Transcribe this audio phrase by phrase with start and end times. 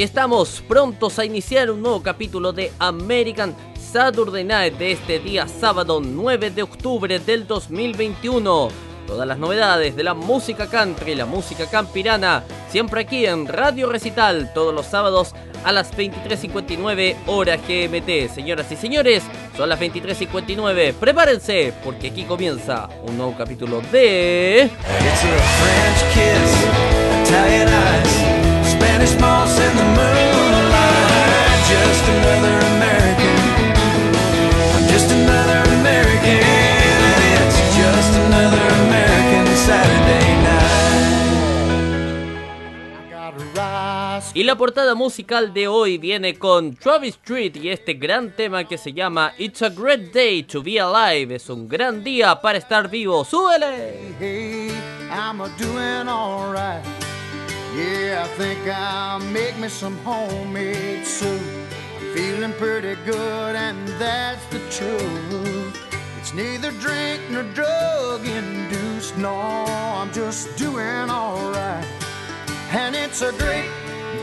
[0.00, 5.46] Aquí estamos prontos a iniciar un nuevo capítulo de American Saturday Night de este día
[5.46, 8.68] sábado 9 de octubre del 2021.
[9.06, 14.54] Todas las novedades de la música country, la música campirana, siempre aquí en Radio Recital,
[14.54, 15.34] todos los sábados
[15.64, 18.34] a las 23.59 horas GMT.
[18.34, 19.22] Señoras y señores,
[19.54, 20.94] son las 23.59.
[20.94, 24.70] Prepárense, porque aquí comienza un nuevo capítulo de...
[27.22, 28.39] It's a
[29.00, 33.36] Spanish moss in the moonlight, just another American.
[34.76, 36.40] I'm just another American.
[37.40, 40.20] It's just another American Saturday
[44.32, 48.78] Y la portada musical de hoy viene con Travis Street y este gran tema que
[48.78, 51.34] se llama It's a Great Day to Be Alive.
[51.34, 53.24] Es un gran día para estar vivo.
[53.24, 54.14] ¡Súbele!
[54.20, 54.70] Hey,
[55.10, 57.09] I'm doing alright.
[57.74, 61.40] Yeah, I think I'll make me some homemade soup.
[61.98, 65.76] I'm feeling pretty good, and that's the truth.
[66.18, 69.16] It's neither drink nor drug induced.
[69.16, 71.86] No, I'm just doing alright.
[72.72, 73.70] And it's a great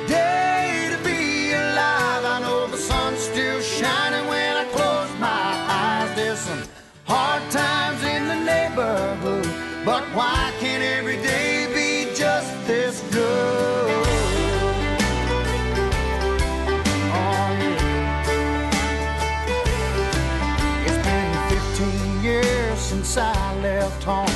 [0.08, 2.26] day to be alive.
[2.26, 6.14] I know the sun's still shining when I close my eyes.
[6.18, 6.64] There's some
[7.06, 9.48] hard times in the neighborhood,
[9.86, 11.47] but why can't every day
[23.08, 24.28] since I left home.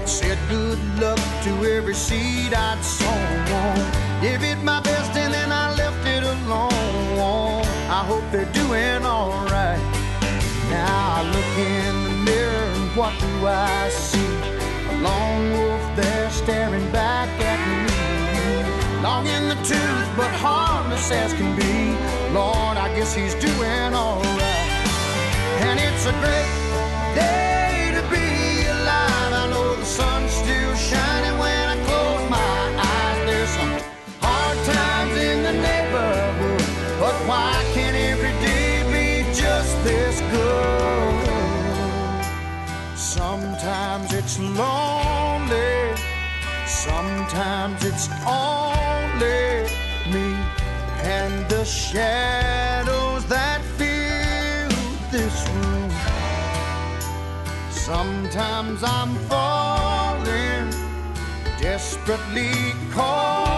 [0.00, 3.76] And said good luck to every seed I'd sown.
[4.20, 7.64] Give it my best and then I left it alone.
[7.98, 9.82] I hope they're doing alright.
[10.70, 14.34] Now I look in the mirror and what do I see?
[14.90, 19.02] A lone wolf there staring back at me.
[19.02, 21.74] Long in the tooth, but harmless as can be.
[22.34, 24.70] Lord, I guess he's doing alright.
[25.66, 27.49] And it's a great day
[58.30, 60.70] Sometimes I'm falling,
[61.60, 62.52] desperately
[62.92, 63.49] calling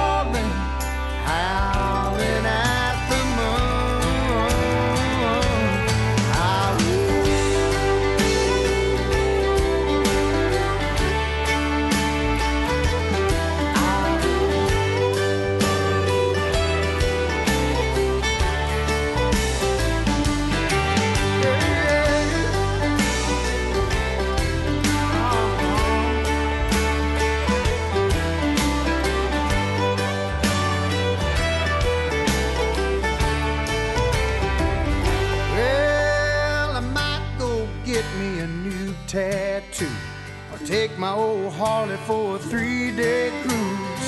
[41.03, 44.07] my old Harley for a three-day cruise.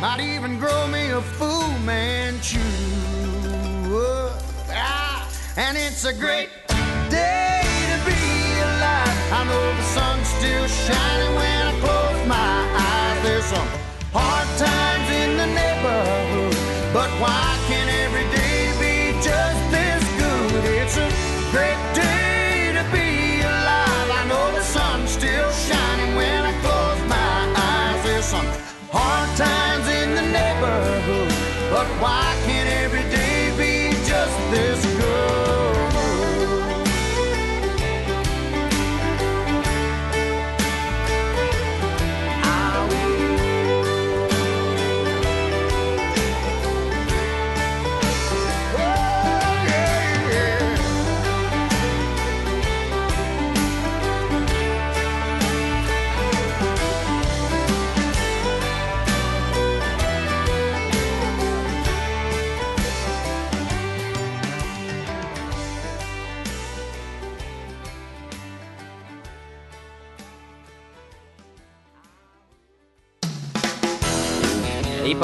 [0.00, 1.48] Might even grow me a Fu
[1.86, 2.58] Manchu.
[4.68, 6.48] Ah, and it's a great
[7.08, 8.22] day to be
[8.66, 9.16] alive.
[9.38, 13.22] I know the sun's still shining when I close my eyes.
[13.22, 13.68] There's some
[14.12, 16.56] hard times in the neighborhood,
[16.92, 17.53] but why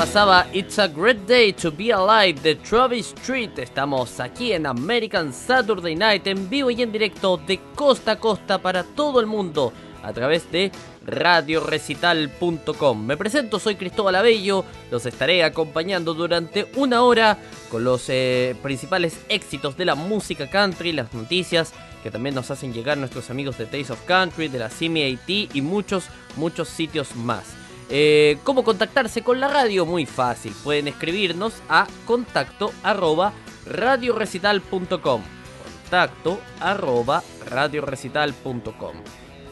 [0.01, 3.51] pasaba It's a Great Day to Be Alive de Travis Street.
[3.59, 8.57] Estamos aquí en American Saturday Night en vivo y en directo de costa a costa
[8.57, 10.73] para todo el mundo a través de
[11.05, 13.05] radiorecital.com.
[13.05, 17.37] Me presento, soy Cristóbal Abello, los estaré acompañando durante una hora
[17.71, 22.73] con los eh, principales éxitos de la música country, las noticias que también nos hacen
[22.73, 26.07] llegar nuestros amigos de Taste of Country, de la CMAT y muchos,
[26.37, 27.60] muchos sitios más.
[27.91, 29.85] Eh, ¿Cómo contactarse con la radio?
[29.85, 33.33] Muy fácil, pueden escribirnos a contacto arroba
[33.67, 35.23] radiorecital.com
[35.91, 38.95] contacto arroba radiorecital.com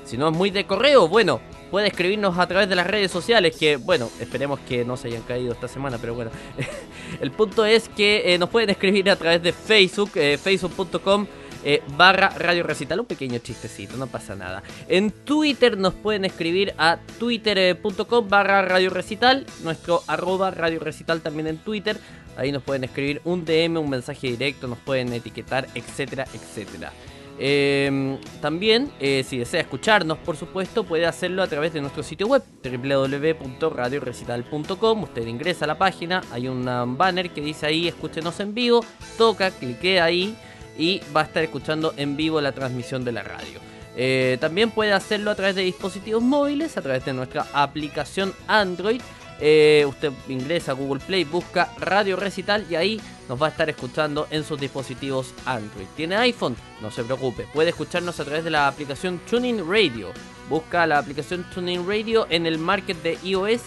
[0.08, 1.38] si no es muy de correo, bueno,
[1.70, 5.20] puede escribirnos a través de las redes sociales, que bueno, esperemos que no se hayan
[5.20, 6.31] caído esta semana, pero bueno.
[7.20, 11.26] El punto es que eh, nos pueden escribir a través de Facebook, eh, facebook.com
[11.64, 14.62] eh, barra Radio Recital, un pequeño chistecito, no pasa nada.
[14.88, 21.49] En Twitter nos pueden escribir a twitter.com barra Radio Recital, nuestro arroba Radio Recital también
[21.49, 21.99] en Twitter.
[22.37, 26.93] Ahí nos pueden escribir un DM, un mensaje directo, nos pueden etiquetar, etcétera, etcétera.
[27.40, 32.26] Em, también, eh, si desea escucharnos, por supuesto, puede hacerlo a través de nuestro sitio
[32.26, 35.02] web www.radiorecital.com.
[35.05, 36.64] Usted ingresa a la página, hay un
[36.96, 38.84] banner que dice ahí escúchenos en vivo,
[39.16, 40.37] toca, clique ahí
[40.79, 43.61] y va a estar escuchando en vivo la transmisión de la radio.
[43.97, 49.03] Eh, también puede hacerlo a través de dispositivos móviles, a través de nuestra aplicación Android
[49.41, 53.69] eh, usted ingresa a Google Play, busca Radio Recital y ahí nos va a estar
[53.71, 55.87] escuchando en sus dispositivos Android.
[55.97, 56.57] ¿Tiene iPhone?
[56.83, 60.11] No se preocupe, puede escucharnos a través de la aplicación Tuning Radio.
[60.49, 63.63] Busca la aplicación Tuning Radio en el market de iOS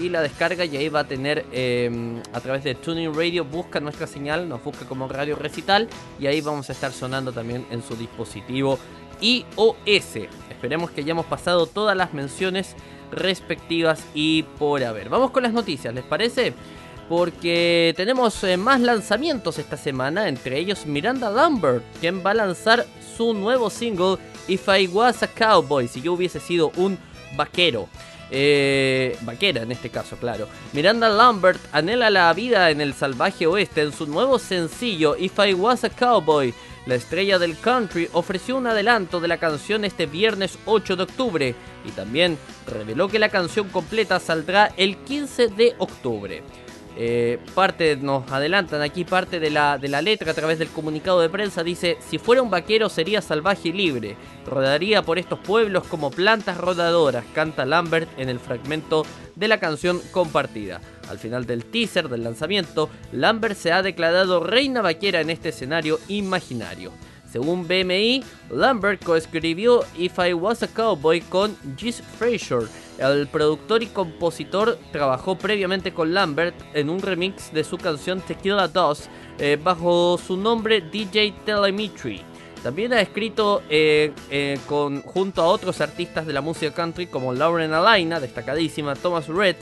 [0.00, 3.80] y la descarga y ahí va a tener em, a través de Tuning Radio, busca
[3.80, 5.88] nuestra señal, nos busca como Radio Recital
[6.18, 8.78] y ahí vamos a estar sonando también en su dispositivo
[9.20, 10.16] iOS.
[10.50, 12.74] Esperemos que hayamos pasado todas las menciones
[13.10, 15.08] respectivas y por haber.
[15.08, 16.52] Vamos con las noticias, ¿les parece?
[17.08, 22.84] Porque tenemos eh, más lanzamientos esta semana, entre ellos Miranda Lambert, quien va a lanzar
[23.16, 26.98] su nuevo single If I Was a Cowboy, si yo hubiese sido un
[27.36, 27.88] vaquero.
[28.30, 30.48] Eh, vaquera en este caso, claro.
[30.72, 35.54] Miranda Lambert anhela la vida en el salvaje oeste en su nuevo sencillo If I
[35.54, 36.52] Was a Cowboy,
[36.86, 41.54] la estrella del country ofreció un adelanto de la canción este viernes 8 de octubre
[41.84, 46.42] y también reveló que la canción completa saldrá el 15 de octubre.
[46.96, 51.20] Eh, parte, nos adelantan aquí parte de la, de la letra a través del comunicado
[51.20, 51.62] de prensa.
[51.62, 54.16] Dice, si fuera un vaquero sería salvaje y libre.
[54.46, 59.04] Rodaría por estos pueblos como plantas rodadoras, canta Lambert en el fragmento
[59.36, 60.80] de la canción compartida.
[61.08, 65.98] Al final del teaser del lanzamiento, Lambert se ha declarado reina vaquera en este escenario
[66.08, 66.92] imaginario.
[67.30, 72.68] Según BMI, Lambert coescribió If I Was a Cowboy con Gis Fraser.
[72.98, 78.66] El productor y compositor trabajó previamente con Lambert en un remix de su canción Tequila
[78.66, 79.06] Dust
[79.38, 82.22] eh, bajo su nombre DJ Telemetry.
[82.62, 87.32] También ha escrito eh, eh, con, junto a otros artistas de la música country como
[87.32, 89.56] Lauren Alaina, destacadísima, Thomas Red,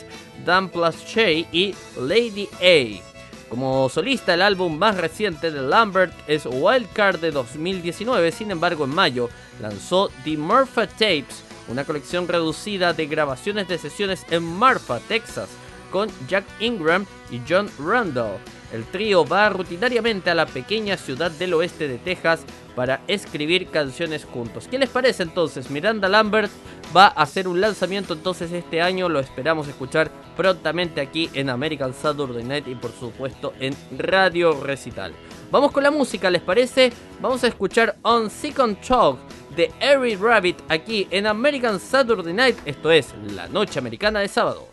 [0.46, 0.70] Dan
[1.06, 3.02] Shea y Lady A.
[3.50, 8.94] Como solista, el álbum más reciente de Lambert es Wildcard de 2019, sin embargo en
[8.94, 9.28] mayo
[9.60, 15.48] lanzó The Murphy Tapes, una colección reducida de grabaciones de sesiones en Marfa, Texas,
[15.90, 18.38] con Jack Ingram y John Randall.
[18.72, 24.24] El trío va rutinariamente a la pequeña ciudad del oeste de Texas para escribir canciones
[24.24, 24.66] juntos.
[24.68, 25.70] ¿Qué les parece entonces?
[25.70, 26.50] Miranda Lambert
[26.94, 31.94] va a hacer un lanzamiento entonces este año, lo esperamos escuchar prontamente aquí en American
[31.94, 35.12] Saturday Night y por supuesto en Radio Recital.
[35.50, 36.92] Vamos con la música, ¿les parece?
[37.20, 39.18] Vamos a escuchar On Second Talk
[39.56, 44.68] de Eric Rabbit aquí en American Saturday Night, esto es la noche americana de sábado.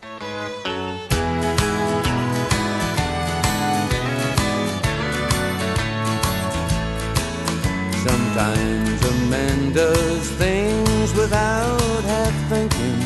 [8.04, 13.00] Sometimes a man does things without half thinking.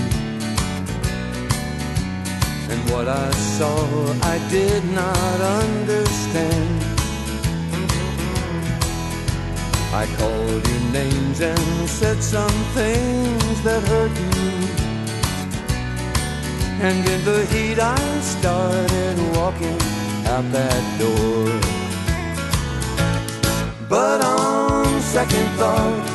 [2.70, 6.82] And what I saw I did not understand.
[9.90, 10.67] I called
[11.40, 14.50] names and said some things that hurt you.
[16.80, 19.78] And in the heat I started walking
[20.26, 21.48] out that door.
[23.88, 26.06] But on second thought,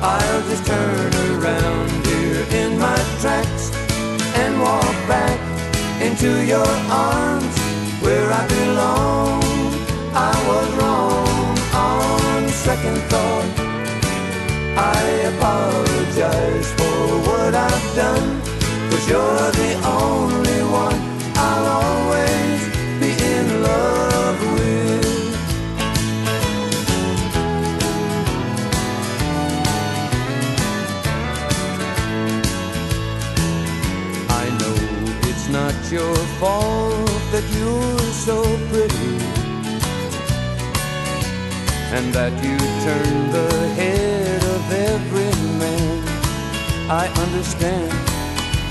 [0.00, 3.70] I'll just turn around here in my tracks
[4.36, 5.40] and walk back
[6.00, 7.56] into your arms
[8.00, 9.42] where I belong.
[10.14, 13.73] I was wrong on second thought.
[14.76, 15.00] I
[15.32, 18.40] apologize for what I've done,
[18.90, 20.98] cause you're the only one
[21.36, 22.60] I'll always
[22.98, 25.04] be in love with.
[34.28, 34.76] I know
[35.28, 39.14] it's not your fault that you're so pretty
[41.94, 43.73] and that you turn the
[44.94, 45.98] every man.
[47.02, 47.90] I understand,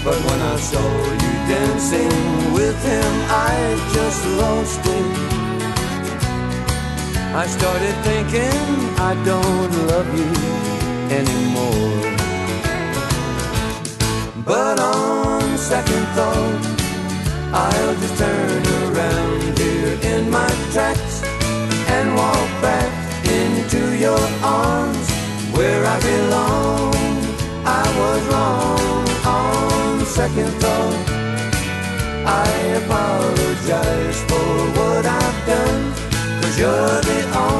[0.06, 0.90] but when I saw
[1.24, 2.20] you dancing
[2.58, 3.12] with him,
[3.52, 3.54] I
[3.98, 5.10] just lost it.
[7.42, 8.62] I started thinking
[9.10, 10.32] I don't love you
[11.20, 12.00] anymore.
[14.52, 16.64] But on second thought,
[17.68, 21.16] I'll just turn around here in my tracks
[21.96, 22.92] and walk back
[23.40, 25.13] into your arms
[25.56, 26.94] where I belong.
[27.66, 31.10] I was wrong on second thought.
[32.26, 32.50] I
[32.82, 35.94] apologize for what I've done,
[36.42, 37.53] cause you're the only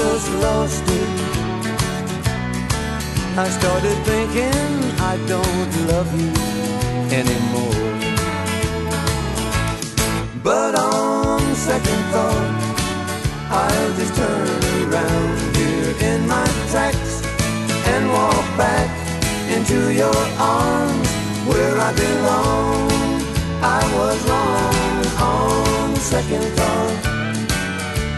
[0.00, 1.10] just lost it.
[3.44, 4.70] I started thinking
[5.12, 6.32] I don't love you
[7.20, 7.84] anymore.
[10.48, 12.56] But on second thought,
[13.62, 14.48] I'll just turn
[14.84, 17.14] around here in my tracks
[17.92, 18.90] and walk back
[19.56, 21.10] into your arms
[21.50, 22.88] where I belong.
[23.78, 24.98] I was wrong
[25.34, 27.09] on second thought.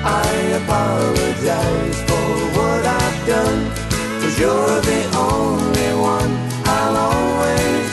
[0.04, 0.28] I
[0.60, 3.70] apologize for what I've done.
[4.20, 6.32] Cause you're the only one
[6.66, 7.91] I'll always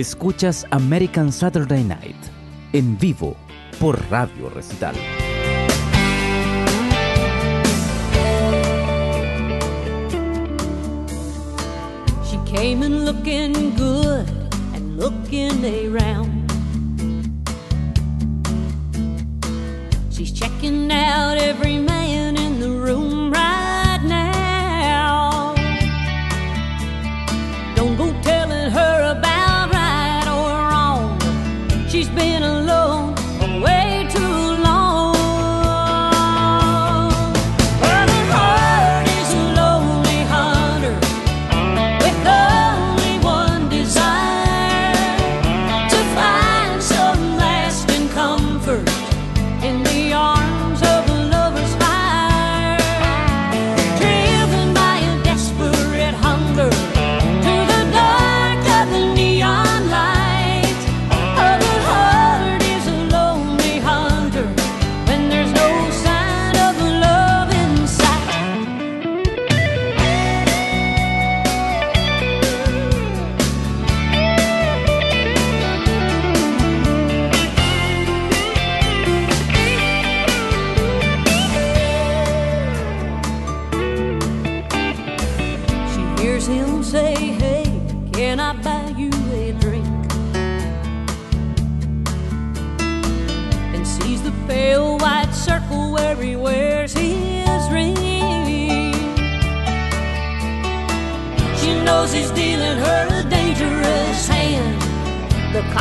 [0.00, 2.16] Escuchas American Saturday Night
[2.72, 3.36] en vivo
[3.78, 4.94] por Radio Recital.
[12.24, 14.26] She came in looking good
[14.74, 16.50] and looking around.
[20.10, 21.78] She's checking out every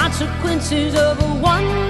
[0.10, 1.89] consequences of a one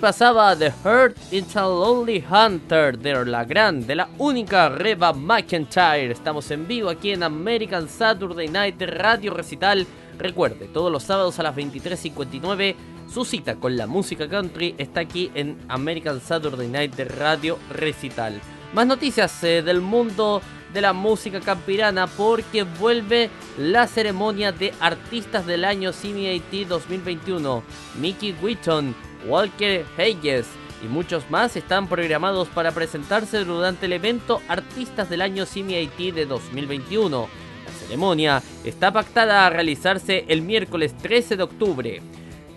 [0.00, 6.10] pasaba The Heart It's a Lonely Hunter de la gran, de la única Reba McIntyre.
[6.10, 9.86] Estamos en vivo aquí en American Saturday Night Radio Recital.
[10.18, 12.74] Recuerde, todos los sábados a las 23.59
[13.12, 18.40] su cita con la música country está aquí en American Saturday Night Radio Recital.
[18.72, 20.40] Más noticias eh, del mundo
[20.72, 23.28] de la música campirana porque vuelve
[23.58, 27.62] la ceremonia de artistas del año CMAT 2021.
[27.98, 28.94] Mickey Wheaton,
[29.26, 30.46] Walker Hayes
[30.82, 36.26] y muchos más están programados para presentarse durante el evento Artistas del año CMAT de
[36.26, 37.28] 2021.
[37.66, 42.02] La ceremonia está pactada a realizarse el miércoles 13 de octubre.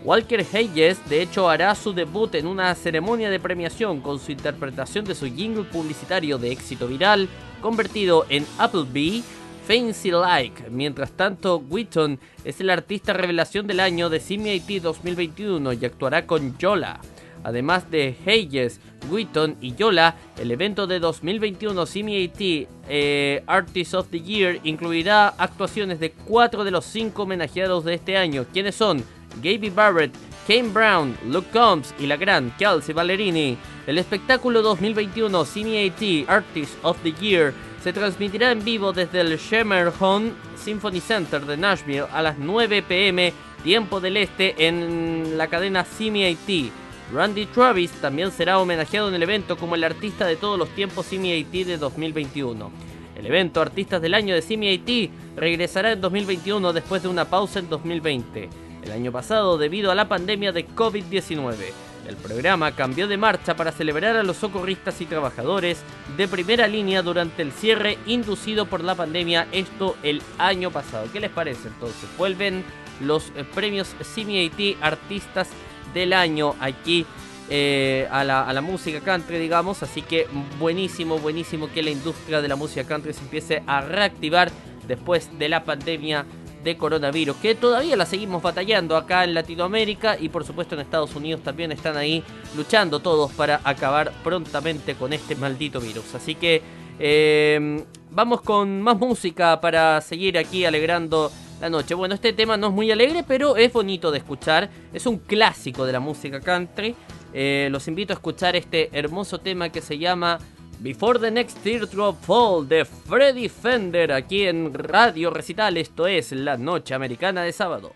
[0.03, 5.05] Walker Hayes de hecho hará su debut en una ceremonia de premiación con su interpretación
[5.05, 7.29] de su jingle publicitario de éxito viral
[7.61, 9.23] convertido en Applebee
[9.67, 10.69] Fancy Like.
[10.69, 16.57] Mientras tanto, Wheaton es el artista revelación del año de CMAT 2021 y actuará con
[16.57, 16.99] Yola.
[17.43, 24.21] Además de Hayes, Wheaton y Yola, el evento de 2021 CMAT eh, Artist of the
[24.21, 29.03] Year incluirá actuaciones de cuatro de los cinco homenajeados de este año, quienes son
[29.41, 30.13] Gaby Barrett,
[30.47, 33.57] Kane Brown, Luke Combs y la gran Kelsey Ballerini.
[33.87, 40.33] El espectáculo 2021 CMAT Artist of the Year se transmitirá en vivo desde el Shemerhon
[40.55, 46.71] Symphony Center de Nashville a las 9 pm tiempo del este en la cadena CMAT.
[47.13, 51.07] Randy Travis también será homenajeado en el evento como el artista de todos los tiempos
[51.07, 52.71] CMAT de 2021.
[53.17, 57.67] El evento Artistas del Año de CMAT regresará en 2021 después de una pausa en
[57.67, 58.49] 2020.
[58.81, 61.92] El año pasado debido a la pandemia de COVID-19.
[62.07, 65.81] El programa cambió de marcha para celebrar a los socorristas y trabajadores
[66.17, 71.07] de primera línea durante el cierre inducido por la pandemia, esto el año pasado.
[71.13, 72.09] ¿Qué les parece entonces?
[72.17, 72.63] Vuelven
[72.99, 75.49] los eh, premios CMAT Artistas
[75.93, 77.05] del Año aquí
[77.49, 79.83] eh, a la música country, digamos.
[79.83, 80.27] Así que
[80.59, 84.51] buenísimo, buenísimo que la industria de la música country se empiece a reactivar
[84.87, 86.25] después de la pandemia
[86.63, 91.15] de coronavirus, que todavía la seguimos batallando acá en Latinoamérica y por supuesto en Estados
[91.15, 92.23] Unidos también están ahí
[92.55, 96.15] luchando todos para acabar prontamente con este maldito virus.
[96.15, 96.61] Así que
[96.99, 101.95] eh, vamos con más música para seguir aquí alegrando la noche.
[101.95, 104.69] Bueno, este tema no es muy alegre, pero es bonito de escuchar.
[104.93, 106.95] Es un clásico de la música country.
[107.33, 110.37] Eh, los invito a escuchar este hermoso tema que se llama
[110.83, 115.77] Before the Next Teardrop Fall de Freddy Fender aquí en Radio Recital.
[115.77, 117.93] Esto es la noche americana de sábado.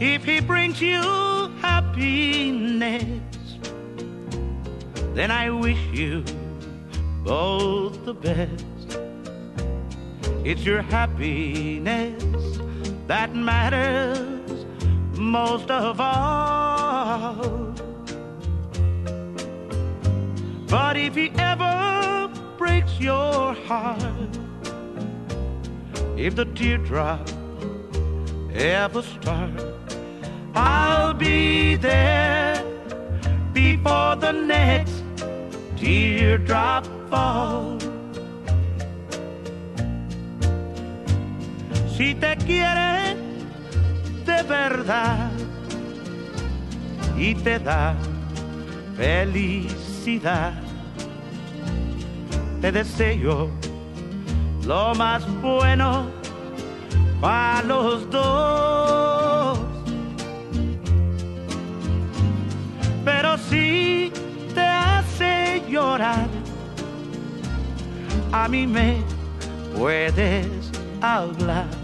[0.00, 1.02] If he brings you
[1.60, 3.04] happiness,
[5.14, 6.24] then I wish you
[7.22, 8.75] both the best.
[10.48, 12.22] It's your happiness
[13.08, 14.64] that matters
[15.18, 17.74] most of all.
[20.68, 24.38] But if he ever breaks your heart,
[26.16, 27.28] if the teardrop
[28.54, 29.64] ever start,
[30.54, 32.62] I'll be there
[33.52, 35.02] before the next
[35.76, 37.85] teardrop falls.
[41.96, 43.16] Si te quiere
[44.26, 45.30] de verdad
[47.16, 47.94] y te da
[48.98, 50.52] felicidad,
[52.60, 53.48] te deseo
[54.66, 56.10] lo más bueno
[57.18, 59.58] para los dos.
[63.06, 64.12] Pero si
[64.54, 66.28] te hace llorar,
[68.32, 68.98] a mí me
[69.74, 70.46] puedes
[71.00, 71.75] hablar.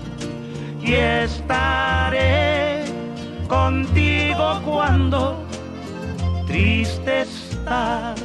[0.82, 2.84] Y estaré
[3.46, 5.46] contigo cuando
[6.46, 8.16] triste estar.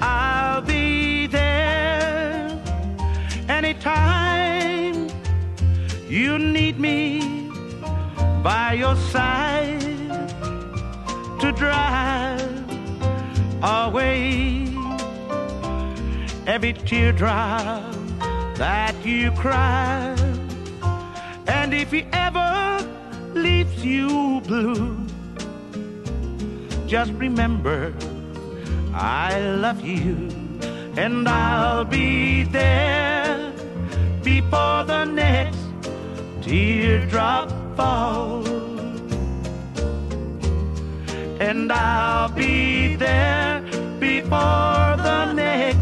[0.00, 2.48] I'll be there
[3.48, 5.08] anytime
[6.08, 7.50] you need me
[8.42, 9.80] by your side
[11.40, 12.40] to drive
[13.62, 14.68] away
[16.46, 17.95] every teardrop
[18.58, 20.16] that you cry.
[21.46, 22.86] And if he ever
[23.34, 24.96] leaves you blue,
[26.86, 27.92] just remember
[28.94, 30.30] I love you
[30.96, 33.52] and I'll be there
[34.22, 35.58] before the next
[36.40, 38.48] teardrop falls.
[41.38, 43.60] And I'll be there
[44.00, 45.78] before the next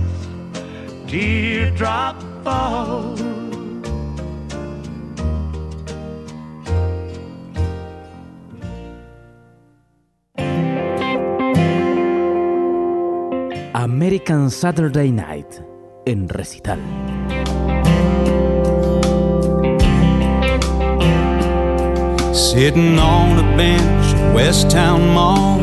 [1.06, 2.34] teardrop
[14.04, 15.62] American Saturday Night
[16.07, 16.78] en recital.
[22.35, 25.61] Sitting on a bench West Town Mall,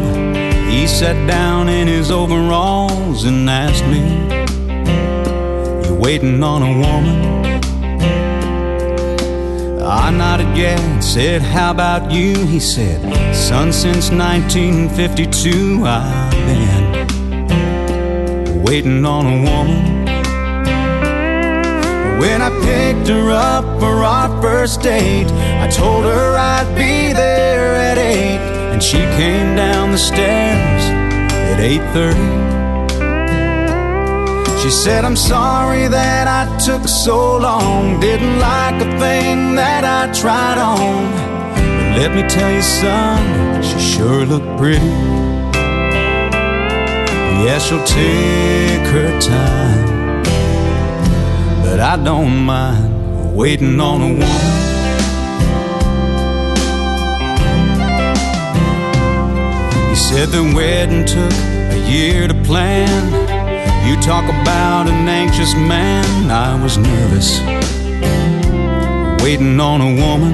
[0.70, 4.02] he sat down in his overalls and asked me,
[6.02, 7.46] waiting on a woman?
[9.80, 12.36] I nodded yeah and said, How about you?
[12.48, 13.02] He said,
[13.36, 17.02] Son, since 1952 I've been
[18.64, 20.02] waiting on a woman.
[22.20, 25.28] When I picked her up for our first date,
[25.62, 30.84] I told her I'd be there at 8, and she came down the stairs
[31.52, 32.51] at 8:30.
[34.62, 40.14] She said, I'm sorry that I took so long, didn't like a thing that I
[40.14, 41.10] tried on.
[41.56, 44.86] But let me tell you, son, she sure looked pretty.
[47.44, 50.22] Yeah, she'll take her time.
[51.64, 54.62] But I don't mind waiting on a woman.
[59.90, 61.34] He said the wedding took
[61.74, 63.11] a year to plan.
[63.92, 66.32] You talk about an anxious man.
[66.32, 67.42] I was nervous
[69.22, 70.34] waiting on a woman.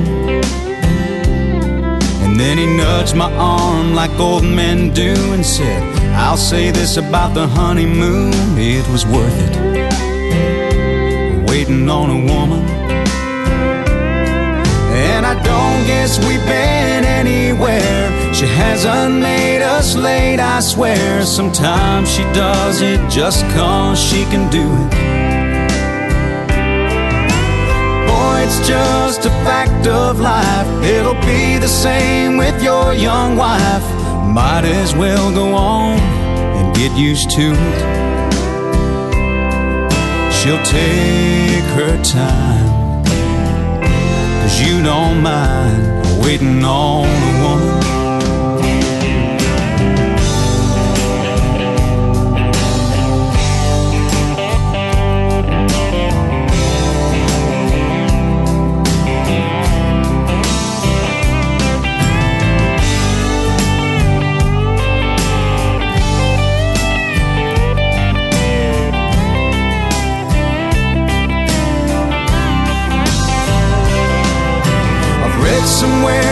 [2.24, 5.82] And then he nudged my arm like old men do and said,
[6.14, 9.56] I'll say this about the honeymoon, it was worth it.
[11.50, 12.87] Waiting on a woman.
[15.44, 18.34] Don't guess we've been anywhere.
[18.34, 21.24] She hasn't made us late, I swear.
[21.26, 24.92] Sometimes she does it just cause she can do it.
[28.08, 30.68] Boy, it's just a fact of life.
[30.84, 33.84] It'll be the same with your young wife.
[34.26, 35.98] Might as well go on
[36.58, 37.98] and get used to it.
[40.32, 42.77] She'll take her time.
[44.60, 47.47] You don't mind waiting on a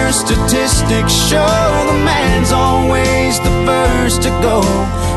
[0.05, 4.61] somewhere statistics show the man's always the first to go.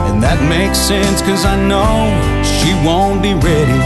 [0.09, 1.93] And that makes sense cause I know
[2.43, 3.81] she won't be ready.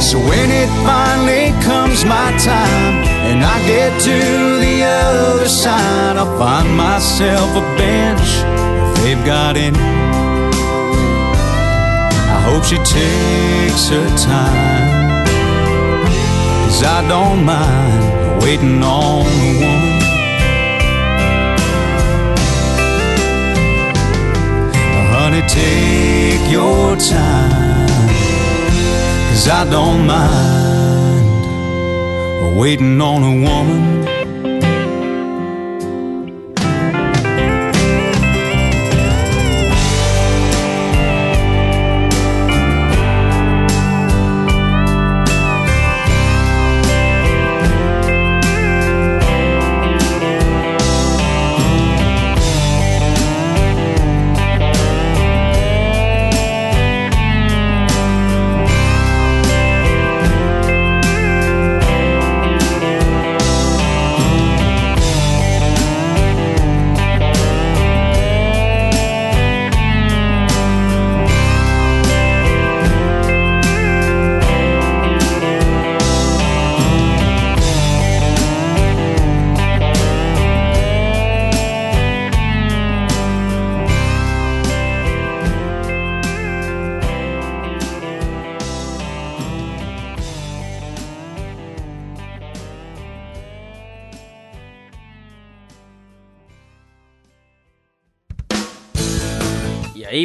[0.00, 4.18] So when it finally comes my time and I get to
[4.64, 8.28] the other side, I'll find myself a bench
[8.82, 9.78] if they've got any.
[12.34, 15.26] I hope she takes her time.
[16.64, 18.07] Cause I don't mind
[18.40, 19.98] waiting on a woman.
[25.12, 27.88] Honey, take your time.
[29.28, 31.38] Cause I don't mind
[32.58, 34.17] waiting on a woman.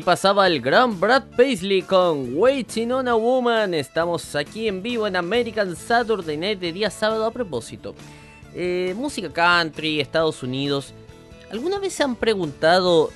[0.04, 3.74] Pasaba el gran Brad Paisley con Waiting on a Woman.
[3.74, 7.96] Estamos aquí en vivo en American Saturday Night de día sábado a propósito.
[8.54, 10.94] Eh, música country, Estados Unidos.
[11.52, 13.12] ¿Alguna vez se han preguntado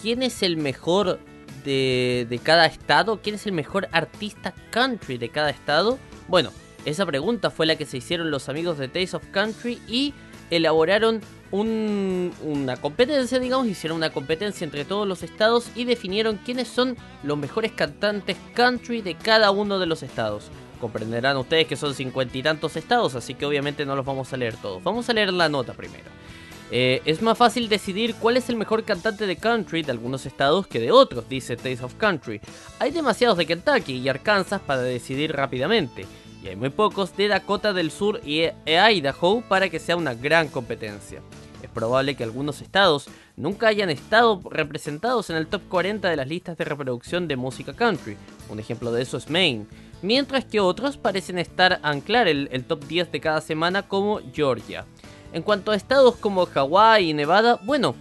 [0.00, 1.20] quién es el mejor
[1.64, 3.20] de, de cada estado?
[3.22, 5.98] ¿Quién es el mejor artista country de cada estado?
[6.26, 6.50] Bueno,
[6.84, 10.12] esa pregunta fue la que se hicieron los amigos de Taste of Country y
[10.50, 11.20] elaboraron
[11.52, 16.96] un- una competencia, digamos, hicieron una competencia entre todos los estados y definieron quiénes son
[17.22, 20.46] los mejores cantantes country de cada uno de los estados.
[20.80, 24.36] Comprenderán ustedes que son cincuenta y tantos estados, así que obviamente no los vamos a
[24.36, 24.82] leer todos.
[24.82, 26.10] Vamos a leer la nota primero.
[26.74, 30.66] Eh, es más fácil decidir cuál es el mejor cantante de country de algunos estados
[30.66, 32.40] que de otros, dice Taste of Country.
[32.78, 36.06] Hay demasiados de Kentucky y Arkansas para decidir rápidamente,
[36.42, 40.14] y hay muy pocos de Dakota del Sur y e Idaho para que sea una
[40.14, 41.20] gran competencia.
[41.74, 43.06] Probable que algunos estados
[43.36, 47.72] nunca hayan estado representados en el top 40 de las listas de reproducción de música
[47.72, 48.16] country.
[48.48, 49.66] Un ejemplo de eso es Maine.
[50.02, 54.84] Mientras que otros parecen estar anclar el, el top 10 de cada semana como Georgia.
[55.32, 57.94] En cuanto a estados como Hawái y Nevada, bueno,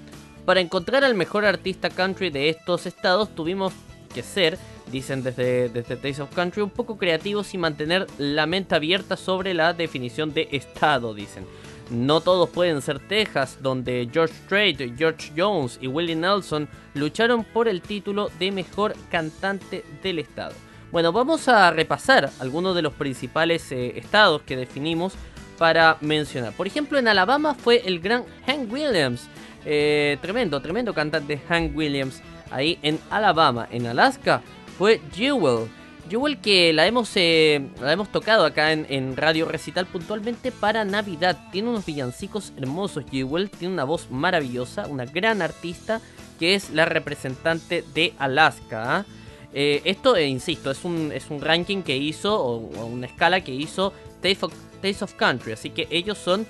[0.46, 3.74] para encontrar al mejor artista country de estos estados tuvimos
[4.14, 4.58] que ser,
[4.92, 9.54] dicen desde, desde Taste of Country, un poco creativos y mantener la mente abierta sobre
[9.54, 11.46] la definición de estado, dicen.
[11.89, 17.67] No todos pueden ser Texas, donde George Strait, George Jones y Willie Nelson lucharon por
[17.67, 20.54] el título de mejor cantante del estado.
[20.91, 25.13] Bueno, vamos a repasar algunos de los principales eh, estados que definimos
[25.58, 26.54] para mencionar.
[26.54, 29.28] Por ejemplo, en Alabama fue el gran Hank Williams.
[29.63, 32.22] Eh, tremendo, tremendo cantante Hank Williams.
[32.50, 33.67] Ahí en Alabama.
[33.72, 34.41] En Alaska
[34.78, 35.70] fue Jewel.
[36.12, 41.39] Jewel que la hemos, eh, la hemos tocado acá en, Radio Recital puntualmente para Navidad.
[41.54, 43.50] Tiene unos villancicos hermosos Jewel.
[43.50, 44.88] Tiene una voz maravillosa.
[44.88, 46.02] Una gran artista
[46.38, 48.97] que es la representante de Alaska.
[48.97, 49.06] ¿ah?
[49.54, 53.54] Eh, esto, eh, insisto, es un, es un ranking que hizo, o, una escala que
[53.54, 55.54] hizo Taste of, Taste of Country.
[55.54, 56.45] Así que ellos son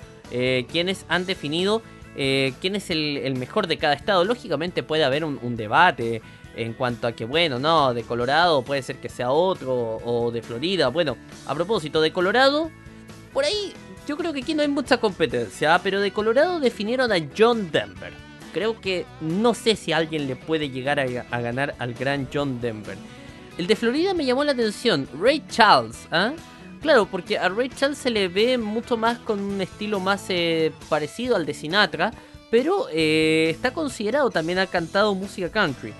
[0.72, 1.82] quienes han definido
[2.14, 4.24] quién es el, mejor de cada estado.
[4.24, 6.20] Lógicamente puede haber un debate
[6.56, 10.42] en cuanto a que, bueno, no, de Colorado puede ser que sea otro, o de
[10.42, 10.88] Florida.
[10.88, 12.70] Bueno, a propósito de Colorado,
[13.32, 13.72] por ahí
[14.06, 15.80] yo creo que aquí no hay mucha competencia, ¿ah?
[15.82, 18.12] pero de Colorado definieron a John Denver.
[18.52, 22.98] Creo que no sé si alguien le puede llegar a, ganar al gran John Denver.
[23.56, 26.32] El de Florida me llamó la atención, Ray Charles, ¿ah?
[26.80, 30.72] Claro, porque a Ray Charles se le ve mucho más con un estilo más eh,
[30.88, 32.10] parecido al de Sinatra,
[32.50, 35.94] pero eh, está considerado también ha cantado música country.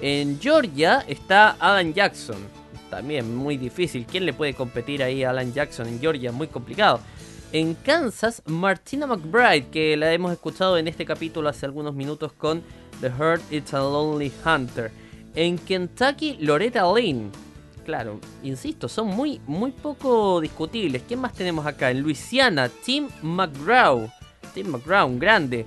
[0.00, 2.36] En Georgia está Alan Jackson,
[2.90, 4.06] también muy difícil.
[4.06, 6.32] ¿Quién le puede competir ahí a Alan Jackson en Georgia?
[6.32, 7.00] Muy complicado.
[7.52, 12.62] En Kansas, Martina McBride, que la hemos escuchado en este capítulo hace algunos minutos con
[13.00, 14.90] The Heart It's a Lonely Hunter.
[15.34, 17.30] En Kentucky, Loretta Lynn.
[17.84, 21.02] Claro, insisto, son muy, muy poco discutibles.
[21.06, 21.90] ¿Quién más tenemos acá?
[21.90, 24.10] En Luisiana, Tim McGraw.
[24.52, 25.66] Tim McGraw, un grande.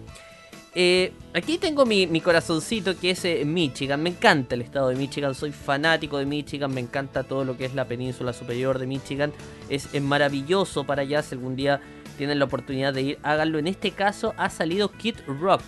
[0.76, 4.02] Eh, aquí tengo mi, corazoncito que es eh, Michigan.
[4.02, 5.34] Me encanta el estado de Michigan.
[5.34, 6.74] Soy fanático de Michigan.
[6.74, 9.34] Me encanta todo lo que es la península superior de Michigan.
[9.70, 11.24] Es, maravilloso para allá.
[11.24, 11.82] Si algún día
[12.18, 13.60] tienen la oportunidad de ir, háganlo.
[13.60, 15.62] En este caso ha salido Kid Rock.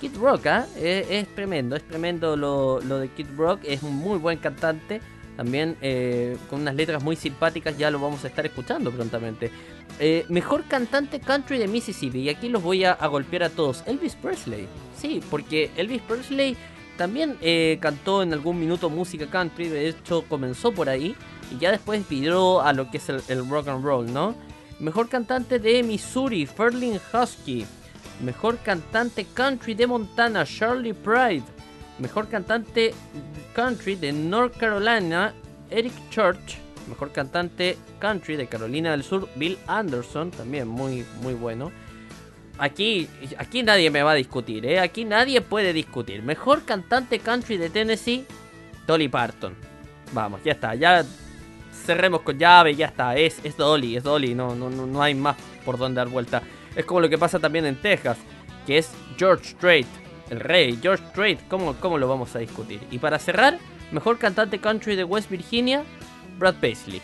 [0.00, 0.66] Kid Rock, ¿ah?
[0.76, 1.74] es, es tremendo.
[1.74, 3.60] Es tremendo lo, lo de Kid Rock.
[3.64, 5.00] Es un muy buen cantante.
[5.36, 7.76] También eh, con unas letras muy simpáticas.
[7.76, 9.50] Ya lo vamos a estar escuchando prontamente.
[9.98, 12.20] Eh, mejor cantante country de Mississippi.
[12.20, 13.82] Y aquí los voy a, golpear a todos.
[13.86, 14.66] Elvis Presley.
[14.96, 16.56] Sí, porque Elvis Presley
[16.96, 19.68] también eh, cantó en algún minuto música country.
[19.68, 21.14] De hecho, comenzó por ahí.
[21.50, 24.34] Y ya después viró a lo que es el, el rock and roll, ¿no?
[24.78, 27.64] Mejor cantante de Missouri, Ferlin Husky.
[28.22, 31.44] Mejor cantante country de Montana, Charlie Pride.
[31.98, 32.92] Mejor cantante
[33.54, 35.32] country de North Carolina,
[35.70, 36.65] Eric Church.
[36.88, 40.30] Mejor cantante country de Carolina del Sur, Bill Anderson.
[40.30, 41.72] También muy, muy bueno.
[42.58, 44.80] Aquí, aquí nadie me va a discutir, ¿eh?
[44.80, 46.22] Aquí nadie puede discutir.
[46.22, 48.24] Mejor cantante country de Tennessee,
[48.86, 49.54] Dolly Parton.
[50.12, 50.74] Vamos, ya está.
[50.74, 51.04] Ya
[51.84, 53.16] cerremos con llave, ya está.
[53.16, 54.34] Es, es Dolly, es Dolly.
[54.34, 56.42] No, no, no, hay más por donde dar vuelta.
[56.74, 58.16] Es como lo que pasa también en Texas,
[58.66, 59.86] que es George Strait,
[60.30, 60.78] el rey.
[60.80, 62.80] George Strait, ¿cómo, ¿cómo lo vamos a discutir?
[62.90, 63.58] Y para cerrar,
[63.92, 65.84] mejor cantante country de West Virginia,
[66.38, 67.00] Brad Paisley.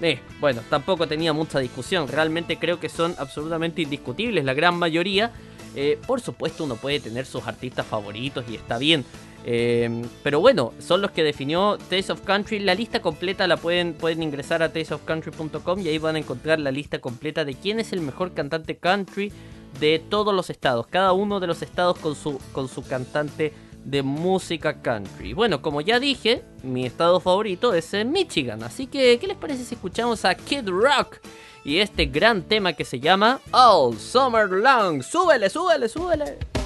[0.00, 2.08] Eh, bueno, tampoco tenía mucha discusión.
[2.08, 5.32] Realmente creo que son absolutamente indiscutibles la gran mayoría.
[5.74, 9.04] Eh, por supuesto, uno puede tener sus artistas favoritos y está bien.
[9.48, 12.58] Eh, pero bueno, son los que definió Taste of Country.
[12.58, 16.72] La lista completa la pueden, pueden ingresar a tasteofcountry.com y ahí van a encontrar la
[16.72, 19.32] lista completa de quién es el mejor cantante country
[19.78, 20.86] de todos los estados.
[20.86, 23.52] Cada uno de los estados con su, con su cantante
[23.86, 25.32] de música country.
[25.32, 29.64] Bueno, como ya dije, mi estado favorito es en Michigan, así que ¿qué les parece
[29.64, 31.18] si escuchamos a Kid Rock
[31.64, 35.02] y este gran tema que se llama All Summer Long?
[35.02, 36.65] Súbele, súbele, súbele.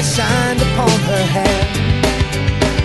[0.00, 1.62] Moonlight shined upon her hair.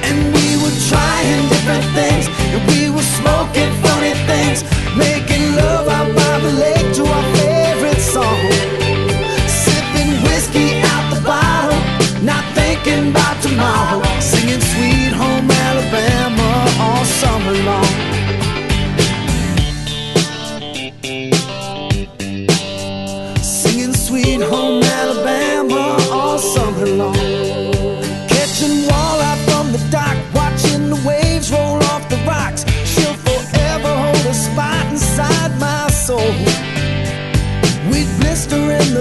[0.03, 4.63] And we were trying different things, and we were smoking funny things,
[4.97, 6.24] making love out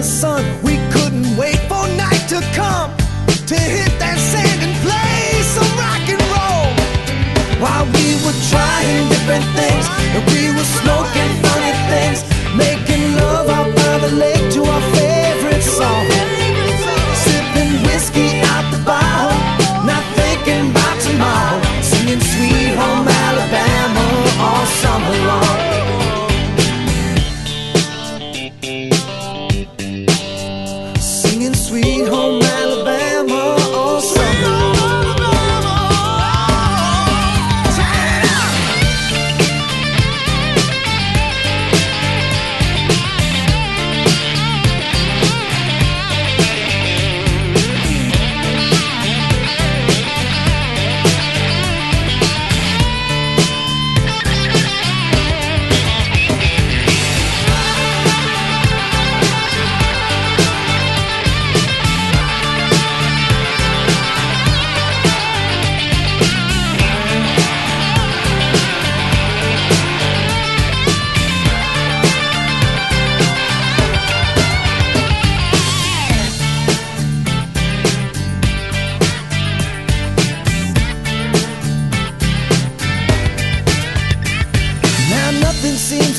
[0.05, 0.45] sun.
[0.63, 2.93] We couldn't wait for night to come
[3.49, 6.69] to hit that sand and play some rock and roll.
[7.59, 12.34] While we were trying different things, and we were smoking funny things,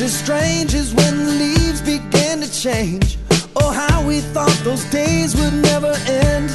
[0.06, 3.18] as strange as when the leaves began to change.
[3.56, 5.93] Oh, how we thought those days would never
[6.30, 6.49] end.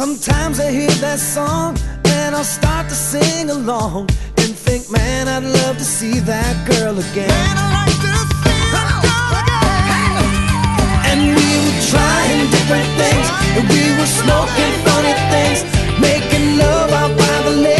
[0.00, 4.10] Sometimes I hear that song and I'll start to sing along
[4.40, 7.56] and think, man, I'd love to see that girl again.
[11.08, 13.26] And we were trying different things,
[13.56, 15.60] and we were smoking funny things,
[15.98, 17.79] making love out by the lake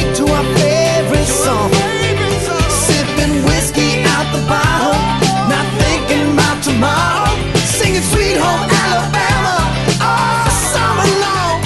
[6.81, 9.69] Singing Sweet Home Alabama
[10.01, 11.61] all summer long.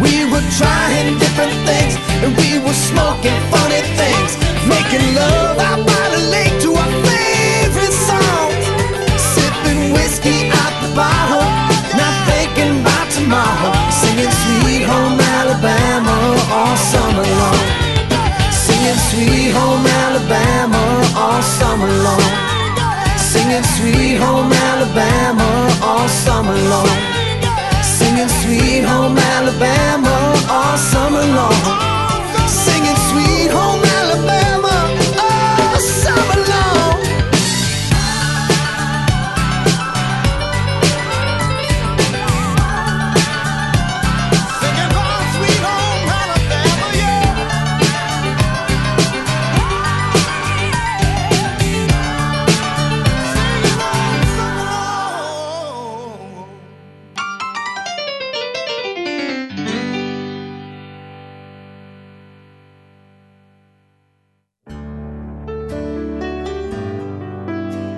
[0.00, 6.04] We were trying different things, and we were smoking funny things, making love out by
[6.16, 8.48] the lake to our favorite song.
[9.36, 11.44] Sipping whiskey out the bottle,
[12.00, 13.72] not thinking about tomorrow.
[13.92, 16.16] Singing Sweet Home Alabama
[16.56, 17.60] all summer long.
[18.48, 19.93] Singing Sweet Home
[23.54, 26.88] Singing Sweet Home Alabama all summer long.
[27.84, 29.93] Singing Sweet Home Alabama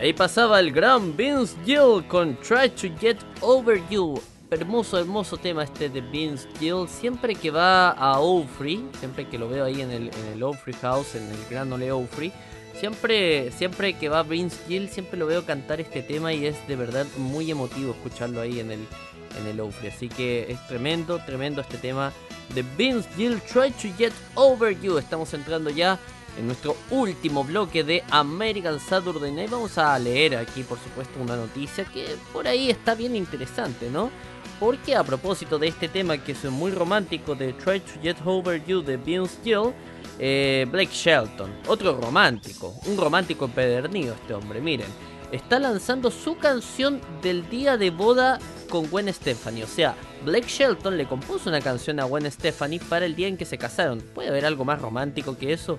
[0.00, 4.20] Ahí pasaba el gran Vince Gill con Try to Get Over You.
[4.50, 6.88] Hermoso, hermoso tema este de Vince Gill.
[6.88, 11.14] Siempre que va a Ofrey, siempre que lo veo ahí en el, en el House,
[11.14, 12.32] en el Gran Ole Ofrey,
[12.78, 16.76] siempre, siempre que va Vince Gill, siempre lo veo cantar este tema y es de
[16.76, 18.86] verdad muy emotivo escucharlo ahí en el,
[19.40, 19.60] en el.
[19.88, 22.12] Así que es tremendo, tremendo este tema
[22.54, 24.98] de Vince Gill, Try to Get Over You.
[24.98, 25.98] Estamos entrando ya
[26.38, 29.50] en nuestro último bloque de American Saturday Night.
[29.50, 34.10] Vamos a leer aquí, por supuesto, una noticia que por ahí está bien interesante, ¿no?
[34.60, 38.64] Porque a propósito de este tema que es muy romántico de Try to Get Over
[38.64, 39.72] You de Vince Gill,
[40.18, 44.88] eh, Blake Shelton, otro romántico, un romántico empedernido este hombre, miren,
[45.32, 48.38] está lanzando su canción del día de boda
[48.70, 49.62] con Gwen Stefani.
[49.62, 53.36] O sea, Blake Shelton le compuso una canción a Gwen Stefani para el día en
[53.36, 54.00] que se casaron.
[54.00, 55.78] ¿Puede haber algo más romántico que eso?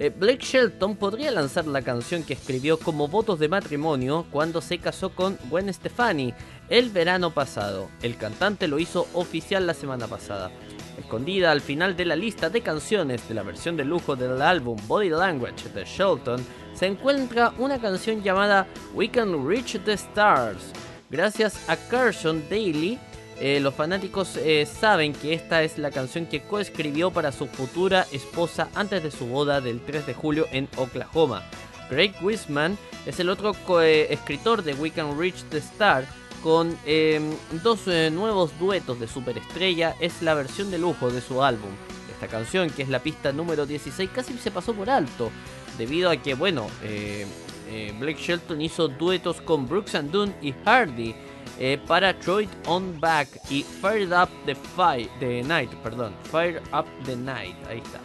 [0.00, 4.78] Eh, Blake Shelton podría lanzar la canción que escribió como votos de matrimonio cuando se
[4.78, 6.32] casó con Gwen Stefani
[6.68, 7.90] el verano pasado.
[8.00, 10.52] El cantante lo hizo oficial la semana pasada.
[10.96, 14.78] Escondida al final de la lista de canciones de la versión de lujo del álbum
[14.86, 20.72] Body Language de Shelton, se encuentra una canción llamada We Can Reach the Stars.
[21.10, 23.00] Gracias a Carson Daly,
[23.40, 28.06] Eh, los fanáticos eh, saben que esta es la canción que coescribió para su futura
[28.10, 31.44] esposa antes de su boda del 3 de julio en Oklahoma.
[31.88, 32.76] Greg Wiseman
[33.06, 36.04] es el otro escritor de We Can Reach the Star
[36.42, 37.20] con eh,
[37.62, 39.94] dos eh, nuevos duetos de superestrella.
[40.00, 41.70] Es la versión de lujo de su álbum.
[42.10, 45.30] Esta canción, que es la pista número 16, casi se pasó por alto
[45.78, 46.66] debido a que, bueno,
[47.70, 51.14] eh, Blake Shelton hizo duetos con Brooks and Dunn y Hardy
[51.58, 56.86] eh, para Troy on Back y Fire Up the, Fight, the Night, perdón, Fire Up
[57.04, 58.00] the Night, ahí está,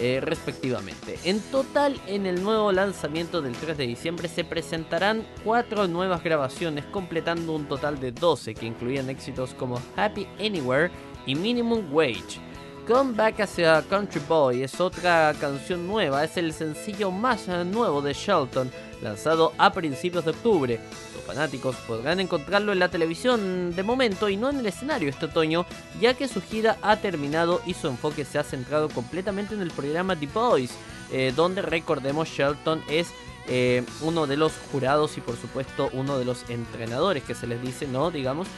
[0.00, 1.18] eh, respectivamente.
[1.24, 6.84] En total, en el nuevo lanzamiento del 3 de diciembre se presentarán cuatro nuevas grabaciones,
[6.86, 10.90] completando un total de 12 que incluían éxitos como Happy Anywhere
[11.26, 12.49] y Minimum Wage.
[12.86, 18.02] Come Back as a Country Boy es otra canción nueva, es el sencillo más nuevo
[18.02, 18.70] de Shelton,
[19.02, 20.80] lanzado a principios de octubre.
[21.14, 25.26] Los fanáticos podrán encontrarlo en la televisión de momento y no en el escenario este
[25.26, 25.66] otoño,
[26.00, 29.70] ya que su gira ha terminado y su enfoque se ha centrado completamente en el
[29.70, 30.72] programa The Boys,
[31.12, 33.08] eh, donde recordemos Shelton es
[33.48, 37.62] eh, uno de los jurados y por supuesto uno de los entrenadores que se les
[37.62, 38.10] dice, ¿no?
[38.10, 38.48] Digamos,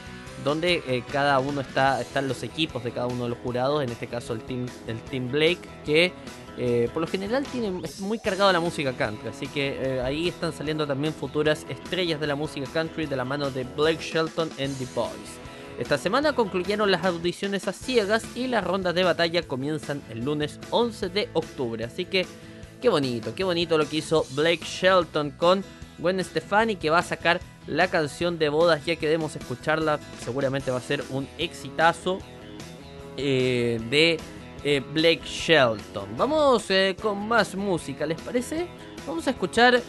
[0.45, 3.90] donde eh, cada uno está, están los equipos de cada uno de los jurados, en
[3.90, 6.12] este caso el Team, el team Blake, que
[6.59, 10.28] eh, por lo general tiene, es muy cargado la música country, así que eh, ahí
[10.28, 14.51] están saliendo también futuras estrellas de la música country de la mano de Blake Shelton
[14.59, 15.40] en The Boys.
[15.78, 20.61] Esta semana concluyeron las audiciones a ciegas y las rondas de batalla comienzan el lunes
[20.70, 22.26] 11 de octubre, así que
[22.82, 25.64] qué bonito, qué bonito lo que hizo Blake Shelton con
[26.03, 30.78] Gwen Stefani que va a sacar la canción de bodas, ya queremos escucharla, seguramente va
[30.78, 32.18] a ser un exitazo
[33.16, 34.18] eh, de
[34.64, 36.16] eh, Blake Shelton.
[36.16, 38.66] Vamos eh, con más música, ¿les parece?
[39.07, 39.80] Vamos a escuchar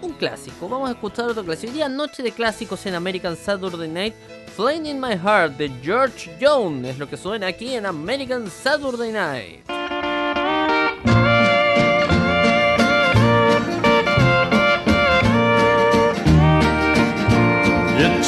[0.00, 1.70] un clásico, vamos a escuchar otro clásico.
[1.70, 4.14] Hoy día noche de clásicos en American Saturday Night.
[4.56, 9.10] Flame in My Heart de George Jones es lo que suena aquí en American Saturday
[9.10, 10.03] Night.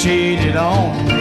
[0.02, 1.15] Cheated on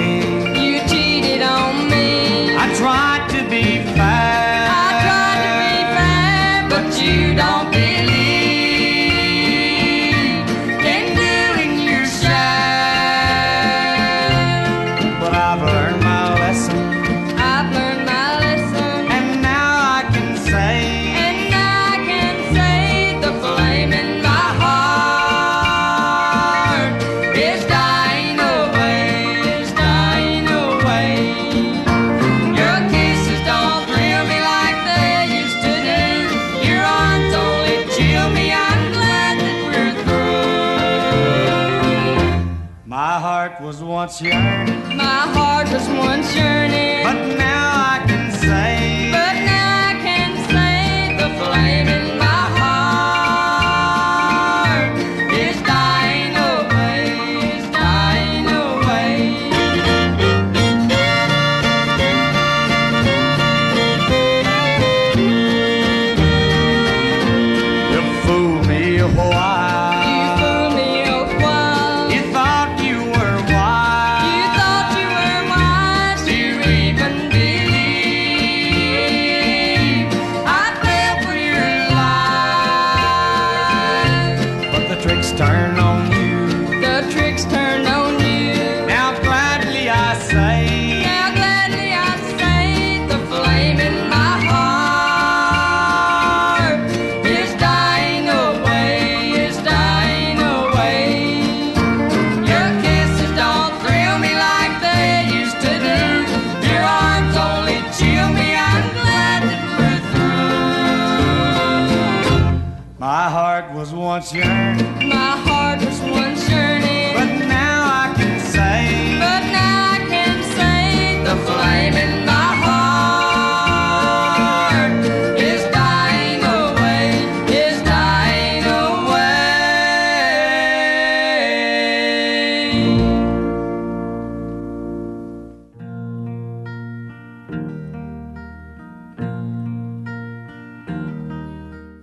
[114.16, 115.05] much your.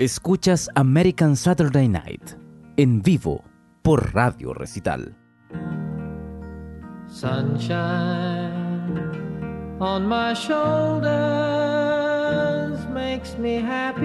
[0.03, 2.33] Escuchas American Saturday Night
[2.77, 3.45] en vivo
[3.83, 5.15] por Radio Recital.
[7.07, 8.59] Sunshine
[9.79, 11.07] on my shoulders
[12.89, 14.03] makes me happy.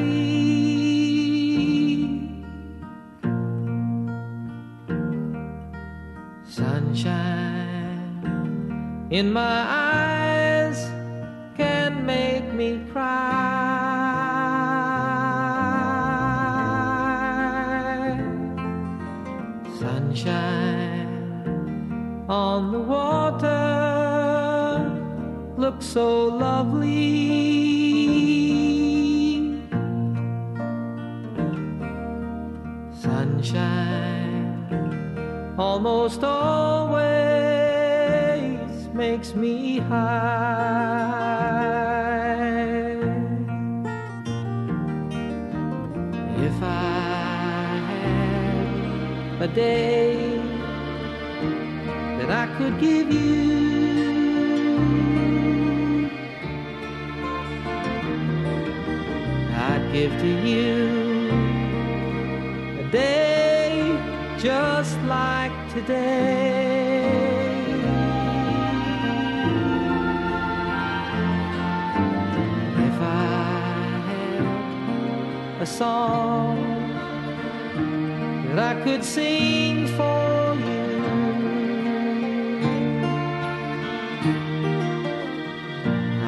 [6.43, 7.87] Sunshine
[9.09, 10.77] in my eyes
[11.57, 14.16] can make me cry.
[20.07, 21.43] Sunshine
[22.29, 23.49] on the water
[25.57, 26.87] looks so lovely.
[33.01, 34.55] Sunshine
[35.59, 36.97] almost always
[38.93, 41.27] makes me high.
[49.47, 50.37] A day
[52.17, 54.47] that I could give you.
[59.69, 60.73] I'd give to you
[62.79, 63.71] a day
[64.37, 67.07] just like today.
[72.87, 73.25] If I
[74.07, 76.56] had a song
[78.87, 80.87] could sing for you,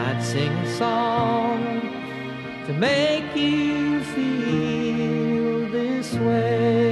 [0.06, 1.62] I'd sing a song
[2.68, 6.90] to make you feel this way.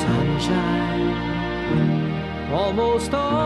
[0.03, 1.07] Sunshine
[2.53, 3.45] almost always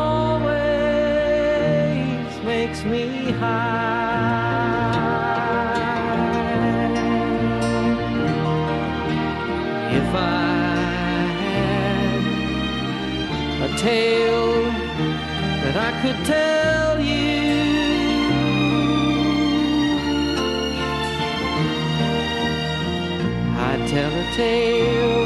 [3.40, 4.90] high.
[9.98, 10.50] If I
[11.44, 12.22] had
[13.66, 14.62] a tale
[15.62, 17.30] that I could tell you.
[23.68, 25.19] I'd tell a tale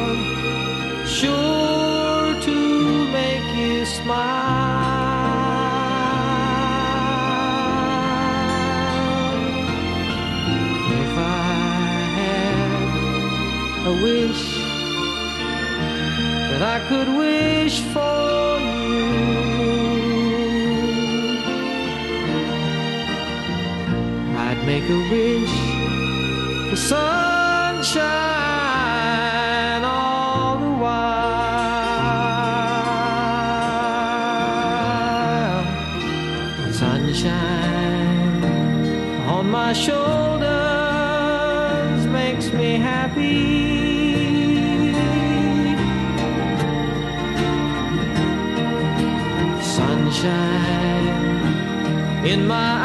[16.89, 19.05] could wish for you.
[24.47, 25.55] I'd make a wish
[26.70, 28.05] for sunshine
[29.85, 31.55] all the while.
[36.72, 38.45] Sunshine
[39.37, 40.03] on my shoulders
[52.35, 52.84] in my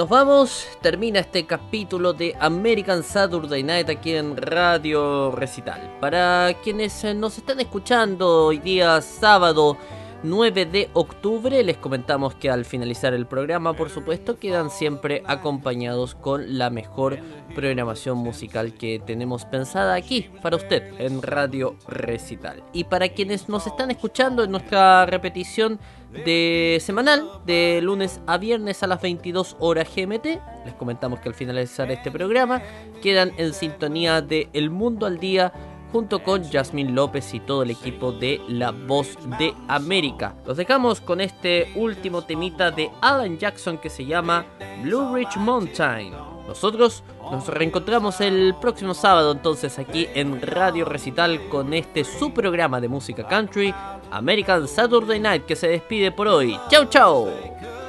[0.00, 5.98] nos vamos, termina este capítulo de American Saturday Night aquí en Radio Recital.
[6.00, 9.76] Para quienes eh, nos están escuchando hoy día sábado
[10.22, 11.62] 9 de octubre.
[11.62, 17.18] Les comentamos que al finalizar el programa, por supuesto, quedan siempre acompañados con la mejor
[17.54, 22.62] programación musical que tenemos pensada aquí para usted en Radio Recital.
[22.72, 25.78] Y para quienes nos están escuchando en nuestra repetición
[26.12, 30.24] de semanal, de lunes a viernes a las 22 horas GMT,
[30.64, 32.62] les comentamos que al finalizar este programa
[33.02, 35.52] quedan en sintonía de El Mundo al Día
[35.92, 40.34] junto con Yasmín López y todo el equipo de La Voz de América.
[40.46, 44.46] Los dejamos con este último temita de Alan Jackson que se llama
[44.82, 46.29] Blue Ridge Mountain.
[46.46, 52.80] Nosotros nos reencontramos el próximo sábado entonces aquí en Radio Recital con este su programa
[52.80, 53.74] de música country,
[54.10, 56.58] American Saturday Night, que se despide por hoy.
[56.68, 57.79] ¡Chao, chao!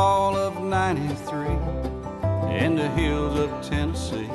[0.00, 1.46] Fall of 93
[2.64, 4.30] in the hills of Tennessee.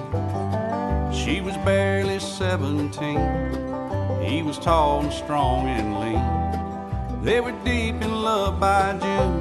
[1.11, 4.21] She was barely 17.
[4.21, 7.23] He was tall and strong and lean.
[7.23, 9.37] They were deep in love by June.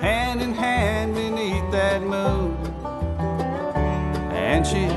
[0.00, 2.56] Hand in hand beneath that moon.
[4.48, 4.96] And she'd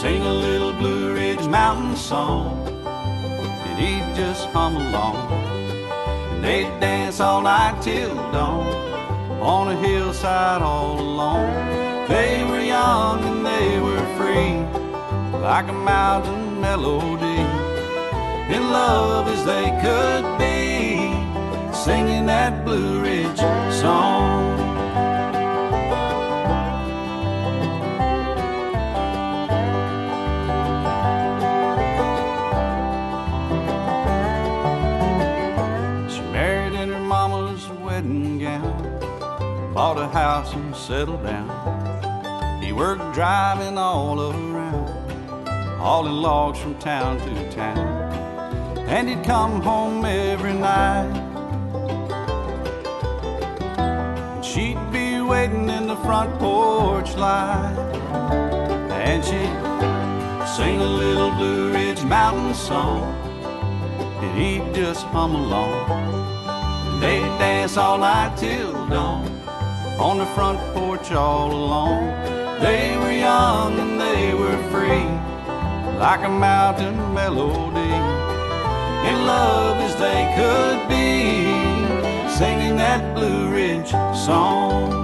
[0.00, 2.66] sing a little Blue Ridge Mountain song
[3.66, 5.53] and he'd just hum along.
[6.44, 8.66] They'd dance all night till dawn
[9.40, 12.06] on a hillside all alone.
[12.06, 14.60] They were young and they were free,
[15.40, 17.40] like a mountain melody,
[18.54, 21.16] in love as they could be,
[21.74, 23.40] singing that Blue Ridge
[23.80, 24.53] song.
[39.74, 42.62] Bought a house and settled down.
[42.62, 45.48] He worked driving all around,
[45.80, 47.78] hauling logs from town to town.
[48.86, 51.12] And he'd come home every night.
[53.76, 57.74] And she'd be waiting in the front porch light.
[58.92, 63.02] And she'd sing a little Blue Ridge Mountain song
[64.22, 65.90] and he'd just hum along.
[65.90, 69.33] And they'd dance all night till dawn
[69.98, 72.06] on the front porch all alone.
[72.60, 75.06] They were young and they were free,
[75.98, 77.94] like a mountain melody,
[79.08, 83.90] in love as they could be, singing that Blue Ridge
[84.26, 85.03] song.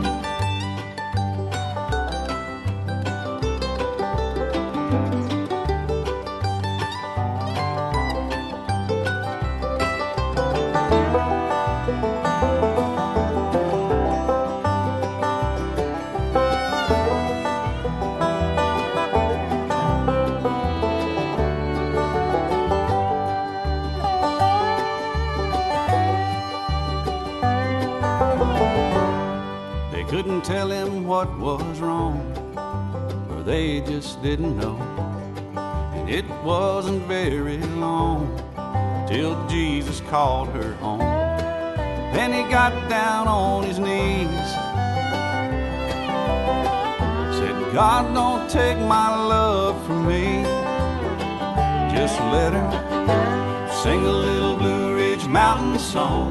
[33.51, 34.77] They just didn't know.
[35.97, 38.23] And it wasn't very long
[39.09, 41.01] till Jesus called her home.
[42.15, 44.49] Then he got down on his knees,
[47.39, 50.45] said, God, don't take my love from me.
[51.93, 52.71] Just let her
[53.83, 56.31] sing a little Blue Ridge Mountain song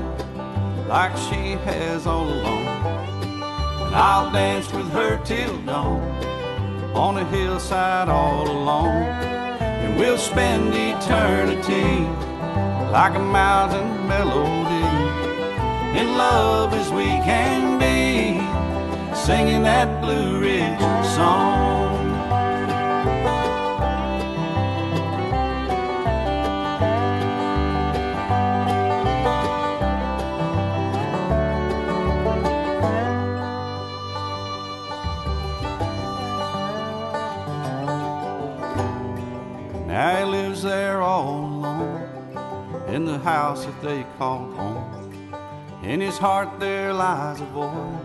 [0.87, 2.65] like she has all along.
[3.87, 6.28] And I'll dance with her till dawn
[6.99, 9.07] on a hillside all alone.
[9.83, 11.91] And we'll spend eternity
[12.91, 14.89] like a mountain melody
[15.97, 18.39] in love as we can be,
[19.15, 20.79] singing that Blue Ridge
[21.15, 21.78] song.
[43.69, 45.29] That they call home.
[45.83, 47.99] In his heart there lies a void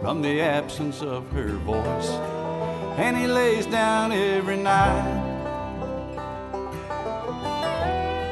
[0.00, 2.10] from the absence of her voice.
[2.96, 5.22] And he lays down every night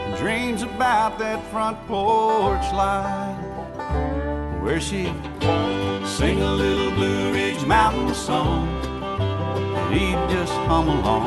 [0.04, 3.40] and dreams about that front porch light
[4.62, 5.04] where she
[6.06, 8.68] sing a little Blue Ridge Mountain song
[9.18, 11.26] and he'd just hum along.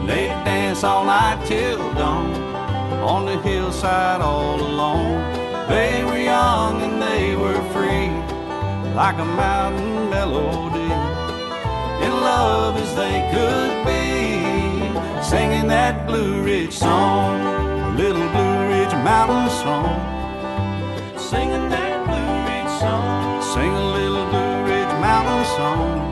[0.00, 2.59] And They'd dance all night till dawn
[3.02, 5.20] on the hillside all alone.
[5.68, 8.10] They were young and they were free,
[8.94, 10.92] like a mountain melody.
[12.04, 19.48] In love as they could be, singing that Blue Ridge song, little Blue Ridge mountain
[19.62, 19.96] song.
[21.18, 26.10] Singing that Blue Ridge song, sing a little Blue Ridge mountain song.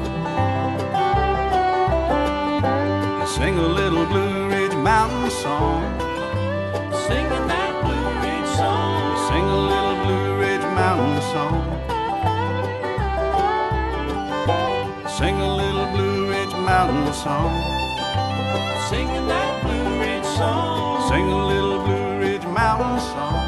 [3.26, 6.07] Sing a little Blue Ridge mountain song.
[7.08, 9.16] Singing that Blue Ridge song.
[9.28, 11.56] Sing a little Blue Ridge mountain song.
[15.08, 17.52] Sing a little Blue Ridge mountain song.
[18.90, 21.08] Singing that Blue Ridge song.
[21.08, 23.47] Sing a little Blue Ridge mountain song.